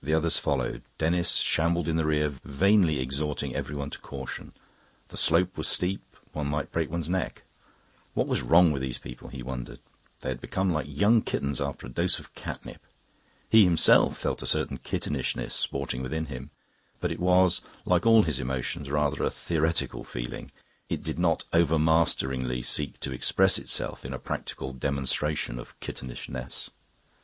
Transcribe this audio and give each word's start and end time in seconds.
The 0.00 0.14
others 0.14 0.38
followed. 0.38 0.84
Denis 0.98 1.32
shambled 1.34 1.88
in 1.88 1.96
the 1.96 2.06
rear, 2.06 2.28
vainly 2.28 3.00
exhorting 3.00 3.56
everyone 3.56 3.90
to 3.90 3.98
caution: 3.98 4.52
the 5.08 5.16
slope 5.16 5.58
was 5.58 5.66
steep, 5.66 6.16
one 6.30 6.46
might 6.46 6.70
break 6.70 6.88
one's 6.88 7.08
neck. 7.10 7.42
What 8.14 8.28
was 8.28 8.42
wrong 8.42 8.70
with 8.70 8.82
these 8.82 8.98
people, 8.98 9.30
he 9.30 9.42
wondered? 9.42 9.80
They 10.20 10.28
had 10.28 10.40
become 10.40 10.70
like 10.72 10.86
young 10.88 11.22
kittens 11.22 11.60
after 11.60 11.88
a 11.88 11.90
dose 11.90 12.20
of 12.20 12.36
cat 12.36 12.64
nip. 12.64 12.80
He 13.50 13.64
himself 13.64 14.16
felt 14.16 14.42
a 14.42 14.46
certain 14.46 14.78
kittenishness 14.78 15.52
sporting 15.56 16.00
within 16.00 16.26
him; 16.26 16.50
but 17.00 17.10
it 17.10 17.18
was, 17.18 17.62
like 17.84 18.06
all 18.06 18.22
his 18.22 18.38
emotions, 18.38 18.92
rather 18.92 19.24
a 19.24 19.28
theoretical 19.32 20.04
feeling; 20.04 20.52
it 20.88 21.02
did 21.02 21.18
not 21.18 21.42
overmasteringly 21.52 22.62
seek 22.64 23.00
to 23.00 23.10
express 23.12 23.58
itself 23.58 24.04
in 24.04 24.12
a 24.14 24.20
practical 24.20 24.72
demonstration 24.72 25.58
of 25.58 25.74
kittenishness. 25.80 26.70